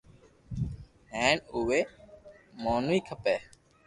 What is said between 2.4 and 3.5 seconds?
مونوي کپي